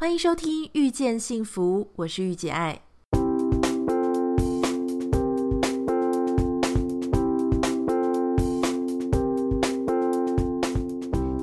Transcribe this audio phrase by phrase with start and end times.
[0.00, 2.80] 欢迎收听《遇见幸福》，我是御姐爱。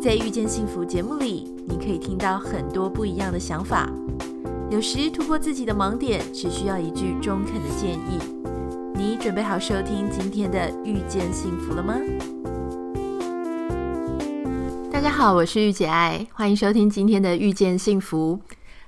[0.01, 3.87] 在《遇见幸福》节目里，你可以听到很多不一样的想法。
[4.71, 8.17] 有时突破自己的盲点，只需要一句中肯的建议。
[8.95, 11.93] 你准备好收听今天的《遇见幸福》了吗？
[14.97, 18.41] 大家好，我是玉姐爱，欢迎收听今天的《遇见幸福》。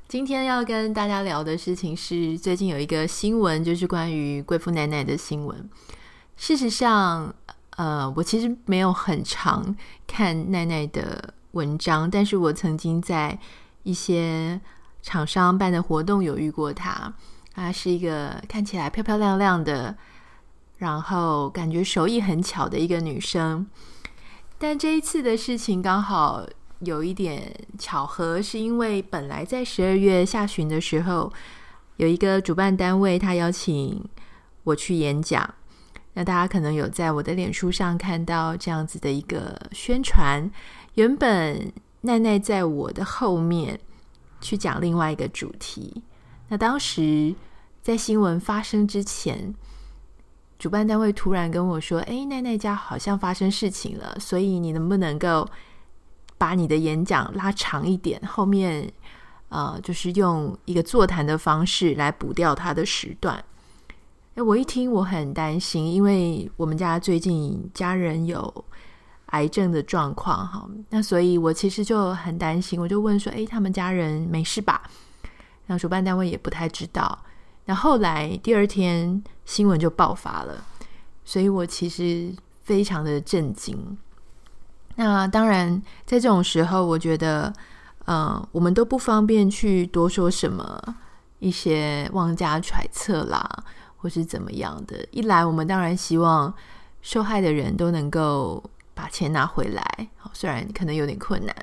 [0.07, 5.69] 今天要跟大家聊的事情是，最近有一个新闻，就是关于贵妇奈奈的新闻。
[6.35, 7.31] 事实上，
[7.77, 9.75] 呃，我其实没有很常
[10.07, 13.37] 看奈奈的文章，但是我曾经在
[13.83, 14.59] 一些
[15.03, 17.13] 厂商办的活动有遇过她，
[17.53, 19.95] 她是一个看起来漂漂亮亮的，
[20.77, 23.67] 然后感觉手艺很巧的一个女生。
[24.59, 26.45] 但这一次的事情刚好
[26.81, 31.33] 有一点巧合，是因为本来在十二月下旬的时候，
[31.97, 34.07] 有一个主办单位他邀请
[34.65, 35.55] 我去演讲。
[36.13, 40.51] 那大家可能有在我的脸书上看到这样子的一个宣传。
[40.93, 43.79] 原本奈奈在我的后面。
[44.41, 46.01] 去讲另外一个主题。
[46.47, 47.35] 那当时
[47.81, 49.53] 在新闻发生之前，
[50.59, 55.49] 主办单位突然跟我说：“哎，奈奈家好像发生事情了，所以你能不能够
[56.37, 58.21] 把你的演讲拉长一点？
[58.27, 58.91] 后面
[59.47, 63.43] 呃，就是用一个座谈的方式来补掉他的时段。”
[64.35, 68.65] 哎，我一听我很担心，因为我们家最近家人有。
[69.31, 74.89] 癌症的状况，哈，那所以我其实就很担心，我就问说：“诶，他们家人没事吧？”
[75.67, 77.25] 那主办单位也不太知道。
[77.69, 80.65] 那后来第二天新闻就爆发了，
[81.23, 82.33] 所以我其实
[82.63, 83.95] 非常的震惊。
[84.95, 87.53] 那当然，在这种时候，我觉得，
[88.05, 90.81] 呃，我们都不方便去多说什么
[91.37, 93.47] 一些妄加揣测啦，
[93.97, 95.07] 或是怎么样的。
[95.11, 96.51] 一来，我们当然希望
[97.03, 98.63] 受害的人都能够。
[98.95, 101.55] 把钱拿回来，虽然可能有点困难，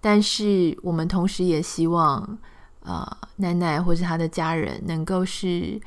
[0.00, 2.38] 但是我们同时也希望，
[2.84, 3.04] 呃，
[3.36, 5.80] 奶奶或是他的家人能够是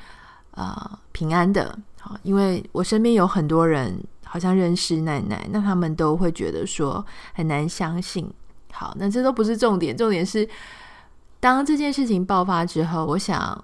[0.51, 1.77] 呃平安的。
[2.01, 8.29] 好，因为我身边有很多人好像认识奶奶，那他们都会觉得说很难相信。
[8.71, 10.47] 好，那这都不是重点，重点是
[11.39, 13.63] 当这件事情爆发之后，我想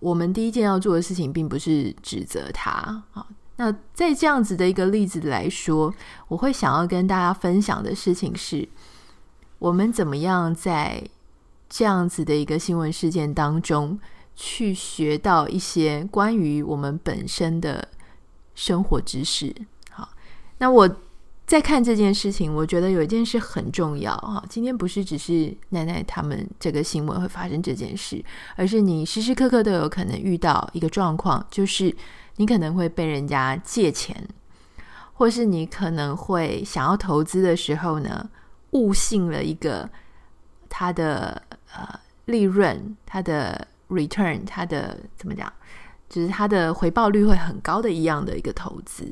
[0.00, 3.02] 我们第一件要做的事情，并不是指责他。
[3.10, 3.26] 好。
[3.58, 5.90] 那在这样子的一个例子来说，
[6.28, 8.68] 我会想要跟大家分享的事情是，
[9.58, 11.02] 我们怎么样在
[11.68, 13.98] 这样子的一个新闻事件当中，
[14.34, 17.88] 去学到一些关于我们本身的
[18.54, 19.54] 生活知识。
[19.90, 20.08] 好，
[20.58, 20.96] 那我
[21.46, 24.44] 在看这件事情，我觉得有一件事很重要哈。
[24.48, 28.24] 今天不是只是奶奶他们这个新闻会发生这件事，
[28.56, 31.94] 而是你时时刻刻都有可能遇到一个状况，就是。
[32.38, 34.14] 你可能会被人家借钱，
[35.14, 38.28] 或是你可能会想要投资的时候呢，
[38.72, 39.88] 误信了一个
[40.68, 41.40] 他的
[41.76, 45.52] 呃利润、它的 return、它的怎么讲，
[46.08, 49.06] 就是它的回报率会很高的一样的一个投资。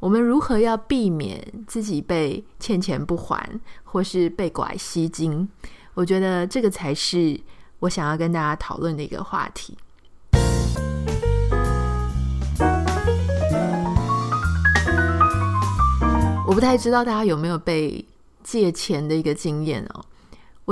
[0.00, 5.48] 我们如何要避免自己被欠钱不还，或是被拐吸金？
[5.94, 7.38] 我觉得这个才是
[7.80, 9.76] 我想要跟大家讨论的一个话题。
[16.46, 18.04] 我不太知道大家有没有被
[18.42, 20.04] 借钱的一个经验哦。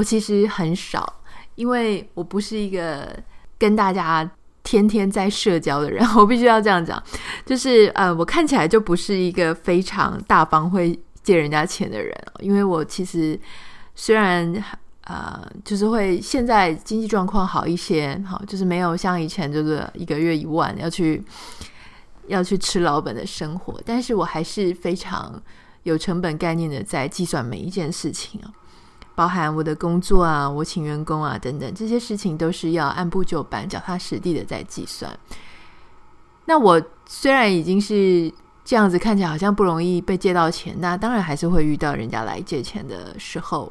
[0.01, 1.21] 我其实很少，
[1.57, 3.15] 因为我不是一个
[3.59, 4.29] 跟大家
[4.63, 6.03] 天天在社交的人。
[6.17, 7.03] 我必须要这样讲，
[7.45, 12.17] 就是呃，我看起来就不是一个非常大方会借人家钱的人。
[12.39, 13.39] 因为我其实
[13.95, 14.51] 虽然
[15.05, 21.23] 呃，就是会现在经济状况好一些，好，就是没有像以前就是一个月一万要去
[22.27, 25.43] 要去吃老本的生活，但是我还是非常。
[25.85, 28.53] 有成本概念的在计算每一件事情啊，
[29.21, 35.15] 包含我的工作啊，我请员工啊等等，这些事情都是要按部就班、脚踏实地的在计算。
[36.47, 38.33] 那我虽然已经是
[38.65, 43.71] 这样子，看起来好像不容易被借到钱，那当然还是会遇到人家来借钱的时候。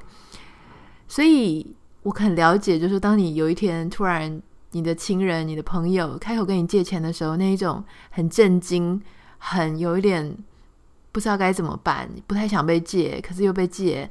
[1.08, 4.40] 所以我很了解，就是当你有一天突然
[4.74, 9.02] 你的亲人、你的朋友开口跟你借钱的时候，那一种很震惊、
[9.40, 10.38] 很有一点。
[11.12, 14.08] 不知道该怎么办，不太想被借，可是又被借，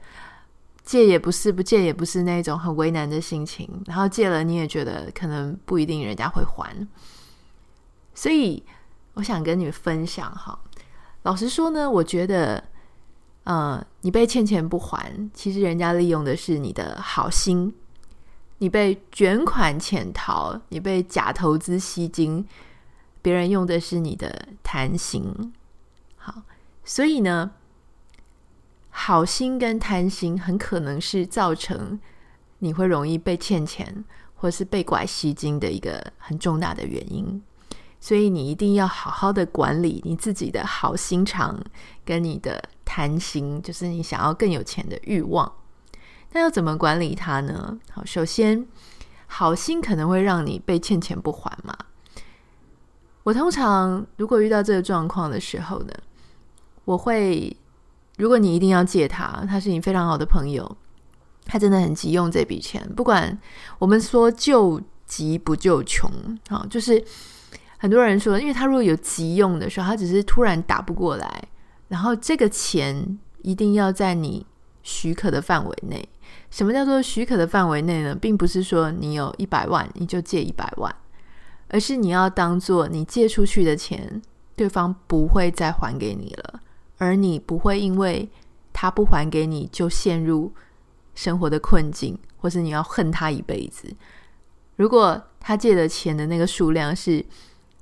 [0.88, 3.68] 借也不是，不借也不是，那种很为难的心情。
[3.84, 6.74] 然后借了，你也觉得可能不一定人家会还，
[8.14, 8.64] 所以
[9.12, 10.58] 我想跟你们分享哈。
[11.24, 12.64] 老实说呢，我觉得，
[13.44, 17.74] 呃，你被欠钱不还，其实人家利用的是你的好心，
[18.56, 22.48] 你被卷款潜逃，你被假投资吸金，
[23.20, 25.52] 别人用的是你的贪心。
[26.16, 26.44] 好，
[26.82, 27.50] 所以呢，
[29.00, 31.98] 好心跟贪心很可能是造成
[32.58, 34.04] 你会容易被欠钱
[34.34, 37.40] 或是被拐吸金的一个很重大的原因。
[38.00, 41.56] 所以你一定要好好的管理你自己的好心肠
[42.04, 45.50] 跟你的贪心，就是你想要更有钱的欲望。
[46.32, 47.78] 那要怎么管理它呢？
[47.92, 48.66] 好，首先，
[49.28, 51.72] 好心可能会让你被欠钱不还嘛。
[53.22, 55.92] 我通常如果遇到这个状况的时候呢，
[56.84, 57.56] 我会，
[58.18, 60.76] 如果你一定要借他，他是你非常好的朋友，
[61.46, 63.38] 他真的很急用这笔钱，不管
[63.78, 66.10] 我们说救急不救穷，
[66.48, 67.02] 好，就是
[67.78, 71.42] 很多人说，因为他如果有急用的时候，他只是突然打不过来，
[71.88, 74.44] 然后这个钱一定要在你
[74.82, 76.06] 许可的范围内。
[76.50, 78.14] 什么叫做许可的范围内呢？
[78.14, 80.94] 并不是说你有一百万你就借一百万，
[81.68, 84.20] 而是你要当做你借出去的钱，
[84.56, 86.60] 对方不会再还给你了，
[86.98, 88.28] 而你不会因为
[88.72, 90.52] 他不还给你就陷入
[91.14, 93.88] 生活的困境，或是你要恨他一辈子。
[94.76, 97.24] 如果他借的钱的那个数量是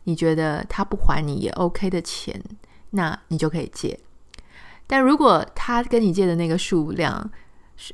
[0.05, 2.41] 你觉得他不还你也 OK 的钱，
[2.91, 3.99] 那你就可以借。
[4.87, 7.31] 但如果他跟你借的那个数量，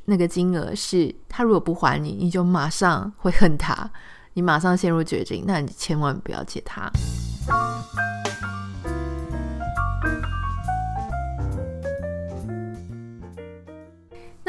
[0.05, 3.91] 那个金额是他如果不还你，你就马上会恨他，
[4.33, 6.89] 你马上陷入绝境，那你千万不要借他。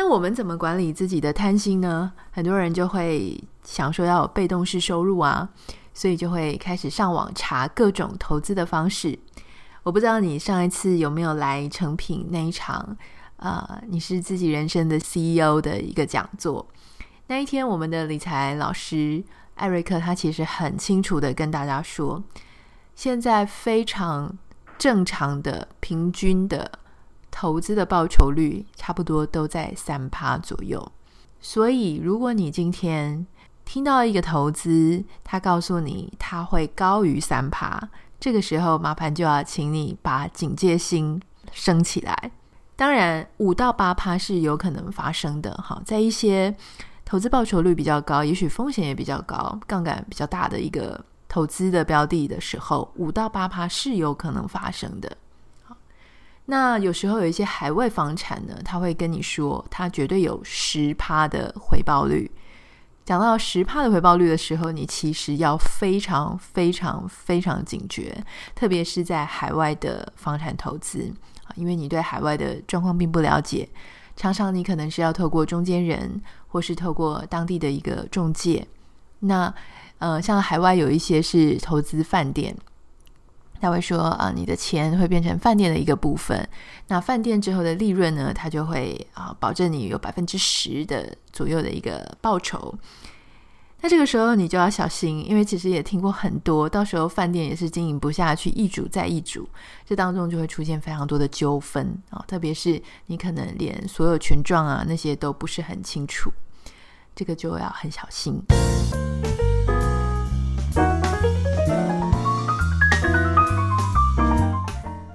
[0.04, 2.12] 那我们怎么管理自己的贪心呢？
[2.30, 5.48] 很多人就会想说要有被动式收入啊，
[5.94, 9.18] 所以就会开始上网查各种投资的方式。
[9.82, 12.94] 我不知道你上一次有没有来诚品那一场。
[13.38, 16.66] 啊、你是自己人生的 CEO 的一个讲座。
[17.28, 19.24] 那一天，我们的理财老师
[19.54, 22.22] 艾瑞克他其实很清楚的跟大家说，
[22.94, 24.36] 现在非常
[24.76, 26.70] 正常的平均的
[27.44, 30.90] 投资的报酬率差不多都在三趴左右。
[31.42, 33.26] 所以，如果你今天
[33.66, 41.20] 听到一个投资，他告诉你他会高于三趴，这个时候麻烦就要请你把警戒心
[41.52, 42.30] 升起来。
[42.76, 45.52] 当然，五到八趴是有可能发生的。
[45.56, 46.56] 哈，在一些
[47.04, 50.98] 投资报酬率比较高，也许风险也比较高、杠杆比较大的一个
[51.28, 55.14] 投资的标的的时候，五到八趴是有可能发生的。
[56.46, 62.30] 那有时候有一些海外房产呢，他会跟你说，他绝对有十趴的回报率。
[63.04, 68.16] 讲到十趴的回报率的时候，你其实要非常非常非常警觉，
[68.54, 71.12] 特别是在海外的房产投资
[71.44, 71.52] 啊。
[71.54, 73.68] 因为你对海外的状况并不了解，
[74.16, 78.66] 常常你可能是要透过中间人，或是透过当地的一个中介。
[79.20, 79.52] 那
[79.98, 82.56] 呃，像海外有一些是投资饭店，
[83.60, 86.46] 他会说啊、你的钱会变成饭店的一个部分。
[86.88, 92.74] 那饭店之后的利润呢，他就会啊、保证你有百分之十的左右的一个报酬。
[93.80, 99.46] 那这个时候你就要小心，因为其实也听过很多，到时候饭店也是经营不下去，易主再易主，
[99.84, 106.30] 这当中就会出现非常多的纠纷啊，特别是你可能连所有权状啊那些都不是很清楚，
[107.14, 108.42] 这个就要很小心。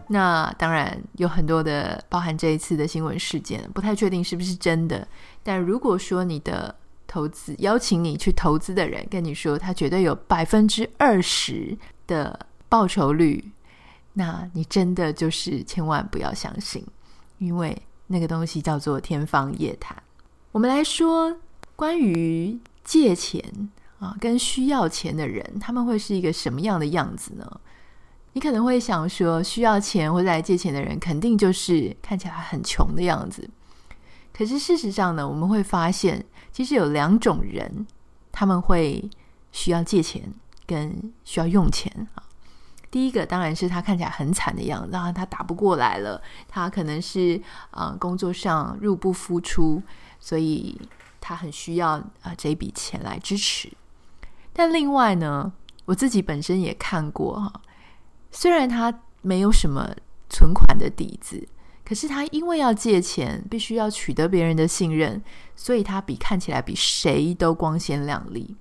[0.09, 5.07] 那当然有很多的，包含这一次的新闻事件，不太确定是不是真的，
[5.41, 6.75] 但如果说你的。
[7.11, 11.75] 投资邀请你去投资的人跟你说，他绝对有百分之二十
[12.05, 12.39] 的
[12.69, 13.51] 报酬率，
[14.13, 16.85] 那你真的就是千万不要相信，
[17.39, 17.75] 因为
[18.05, 19.97] 那个东西叫做天方夜谭。
[20.51, 21.35] 我们来说
[21.75, 23.43] 关于借钱
[23.97, 27.61] 啊，跟需要钱的人，他们会是一个什么样的样子呢？
[28.39, 33.49] 你可能会想说，需要钱或者来借钱的人，肯定就是看起来很穷的样子。
[34.31, 37.85] 可是事实上呢，我们会发现，其实有两种人，
[38.31, 39.09] 他们会
[39.51, 40.33] 需要借钱
[40.65, 42.23] 跟需要用钱啊。
[42.89, 47.41] 第一个当然是他看起来很惨的样子，然他打不过来了，他可能是
[47.71, 49.83] 啊工作上入不敷出，
[50.17, 50.79] 所以
[51.19, 53.69] 他很需要啊这笔钱来支持。
[54.53, 55.51] 但另外呢，
[55.83, 57.51] 我自己本身也看过哈，
[58.31, 59.95] 虽然他没有什么
[60.29, 61.47] 存款的底子。
[61.85, 65.19] 可是他因为要借钱，必须要取得别人的信任，
[65.55, 68.55] 所以他比看起来比谁都光鲜亮丽，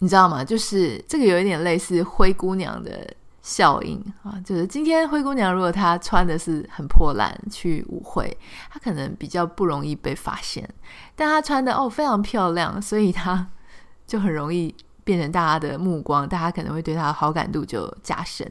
[0.00, 0.44] 你知道吗？
[0.44, 8.36] 就是这个有一点类似灰姑娘的效应啊，就是今天灰姑娘如果她穿的是很破烂去舞会，
[8.70, 10.68] 她可能比较不容易被发现，
[11.16, 13.48] 但她穿的哦非常漂亮，所以她
[14.06, 18.50] 就很容易变成大家的目光，大家可能会对他的好感度就加深。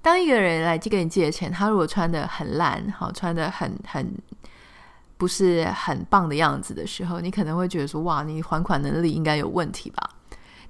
[0.00, 4.14] 当一个人来跟你借钱，他如果穿得很烂，好，穿得很很
[5.16, 10.10] 不是很棒的样子的时候，你可能会觉得说：哇，你还款能力应该有问题吧？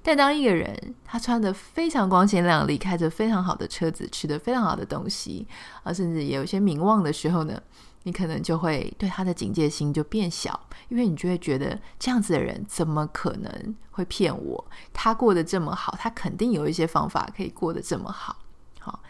[0.01, 5.47] 但当一个人他穿得非常光鲜亮丽，开着非常好的车子，吃得非常好的东西，
[5.83, 7.61] 啊，甚至也有些名望的时候呢，
[8.03, 14.65] 你可能就会对他的警戒心就变小，因为你就会觉得这样子的人怎么可能会骗我？
[14.93, 18.37] 他过得这么好，他肯定有一些方法可以过得这么好。
[18.79, 19.01] 好，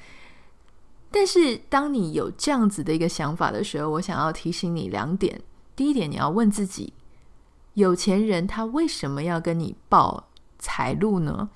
[1.12, 5.42] 但是当你有这样子的一个想法的时候，我想要提醒你两点：
[5.76, 6.94] 第一点，你要问自己，
[7.76, 10.26] 有钱人他为什么要跟你报？
[10.62, 11.50] 财路呢？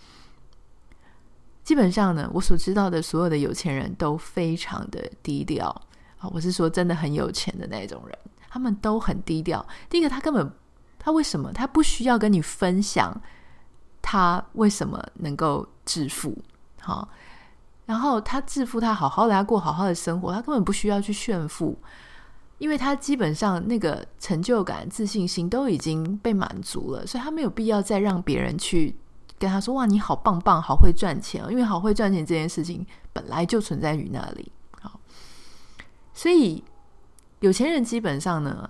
[1.62, 5.82] 基本上呢，我所知道的所有的有钱人都非常的低调
[6.32, 8.18] 我是说，真的很有钱的那种人，
[8.50, 9.66] 他们都很低调。
[9.90, 10.52] 第一个，他根本
[11.00, 13.20] 他为什么他不需要跟你分享
[14.02, 16.38] 他为什么能够致富？
[16.80, 17.08] 好，
[17.86, 21.78] 然后他致富，他好好的，他过好好的生活，他根本不需要去炫富。
[22.60, 28.96] 因为他基本上那个成就感、自信心都已经被满足了，所以他没有必要再让别人去
[29.38, 34.50] 跟他说：“哇，你好棒棒，好会赚钱！”因为好会赚钱这件事情本来就存在于那里。
[36.24, 36.64] 所以
[37.42, 38.70] 有钱人基本上呢，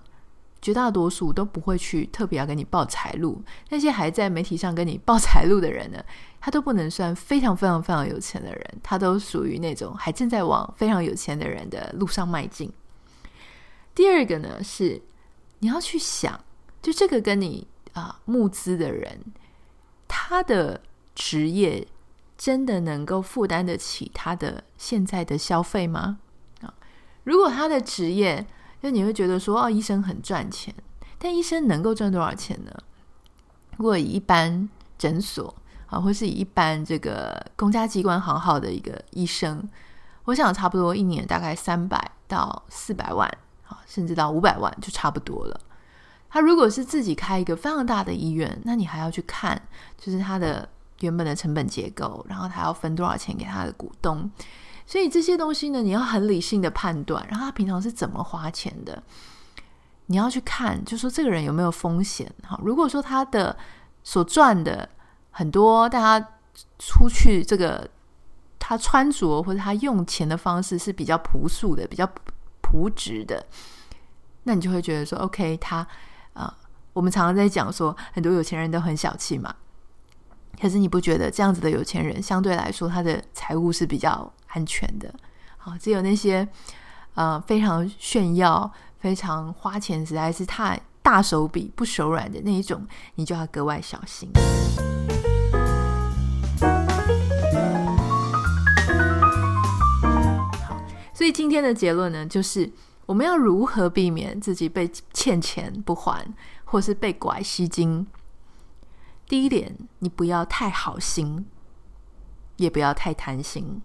[0.59, 3.43] 绝大多数都不会去特别要跟你报财路。
[3.69, 6.03] 那些还在媒体上跟你报财路的人呢，
[6.41, 12.73] 他都不能算非常非常非常有钱的人，他都属于那种还正在往非常有钱的人的路上迈进。
[13.93, 14.99] 第二个呢，是
[15.59, 16.43] 你要去想，
[16.81, 19.19] 就这个跟你啊募资的人，
[20.07, 20.81] 他的
[21.13, 21.87] 职业
[22.35, 26.17] 真的能够负担得起他的现在的消费吗？
[27.23, 28.45] 如果他的职业，
[28.81, 30.73] 就你会觉得说，哦，医生很赚钱，
[31.17, 32.71] 但医生能够赚多少钱呢？
[33.77, 35.55] 如果以一般诊所
[35.87, 39.69] 啊，或是以一般这个公家机关行号的一个医生，
[40.25, 43.27] 我想差不多一年大概三百到四百万
[43.67, 43.81] 啊。
[43.85, 45.59] 甚至到五百万就差不多了。
[46.29, 49.61] 他如果是自己开一个非常大的医院，那你还要去看，
[49.97, 50.67] 就是他的
[51.01, 54.29] 原本的成本结构，然后他要分多少钱给他的股东。
[54.85, 59.01] 所以这些东西呢，你要很理性的判断，然后他平常是怎么花钱的，
[60.07, 62.31] 你要去看，就说这个人有没有风险。
[62.43, 63.57] 好，如果说他的
[64.03, 64.87] 所赚的
[65.31, 66.27] 很多，大家
[66.79, 67.89] 出去这个
[68.59, 72.09] 他穿着或者他用钱的方式是比较朴素的，比较。
[72.65, 73.45] 朴质的，
[74.43, 75.87] 那你就会觉得说，OK，他
[76.33, 76.51] 啊、
[76.91, 79.53] 我们常常在讲说，很多有钱人都很小气嘛。
[80.59, 85.13] 可是你不觉得这样子的有钱人，相对来说，他的财务是比较安全的？
[85.57, 86.47] 好，只有那些
[87.13, 94.29] 呃非常炫耀、非常花钱实在是太大手笔、不手软的那一种，你就要格外小心。
[101.13, 102.69] 所以今天的结论呢，就是
[103.05, 106.25] 我们要如何避免自己被欠钱不还，
[106.65, 108.05] 或是被拐吸金。
[109.27, 111.45] 第一点，你不要太好心，
[112.57, 113.81] 也不要太贪心。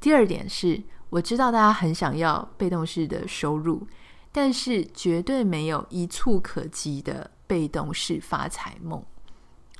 [0.00, 3.86] 第二点是，我知道大家很想要被动式的收入，
[4.30, 9.02] 但是绝对没有一触可及的被动式发财梦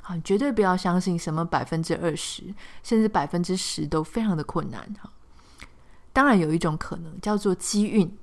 [0.02, 0.18] 啊！
[0.24, 2.42] 绝对不要相信什么百分之二十，
[2.82, 5.12] 甚至百分之十都非常的困难哈。
[6.12, 8.16] 当然有一种可能叫做机运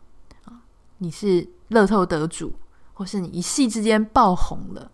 [0.45, 0.63] 啊，
[0.97, 2.53] 你是乐透得主，
[2.93, 4.91] 或是你一夕之间爆红了。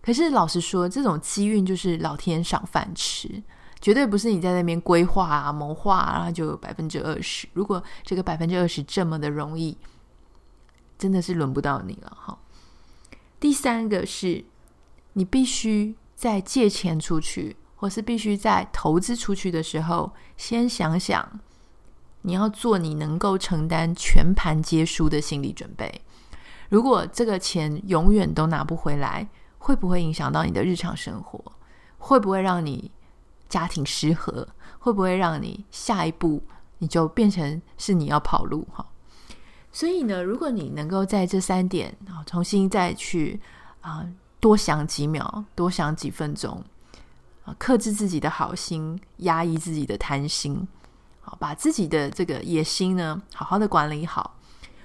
[0.00, 3.42] 可是老实说，这种机运就是老天赏饭吃，
[3.82, 7.48] 绝对不是你在那边规划啊、谋划啊，就有百分之二十。
[7.52, 9.76] 如果这个百分之二十这么的容易，
[10.96, 12.38] 真的是轮不到你了哈。
[13.40, 14.44] 第三个是，
[15.14, 21.40] 你必须在借钱出去，或是必须在投资出去的时候，先想想。
[22.24, 26.02] 你要做你能够承担全盘皆输的心理准备。
[26.68, 31.42] 如果这个钱永远都拿不回来，会不会影响到你的日常生活？
[31.98, 32.92] 会不会让你
[33.52, 34.48] 家庭失和？
[34.78, 36.42] 会不会让你下一步
[36.78, 38.66] 你就变成是你要跑路？
[38.72, 38.84] 哈，
[39.70, 43.38] 所以呢，如果你能够在这三点啊重新再去
[43.82, 44.08] 啊
[44.40, 46.64] 多想几秒，多想几分钟
[47.44, 50.66] 啊，克制自己的好心，压抑自己的贪心。
[51.20, 54.34] 好，把自己的这个野心呢，好好的管理好。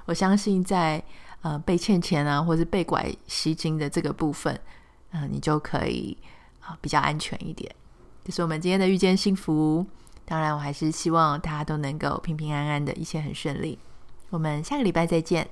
[0.05, 1.01] 我相信在
[1.41, 4.53] 呃被欠钱啊，或者被拐吸金的这个部分，
[5.11, 6.17] 嗯、呃，你就可以
[6.59, 7.73] 啊、呃、比较安全一点。
[8.27, 9.85] 这是我们今天的遇见幸福。
[10.25, 13.79] 当然，我还是希望大家都能够平平安安的，一切很顺利。
[14.31, 15.47] 我们下个礼拜再见。